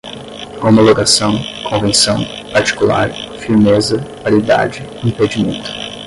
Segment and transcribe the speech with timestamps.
[0.63, 1.35] homologação,
[1.69, 5.69] convenção particular, firmeza, validade, impedimento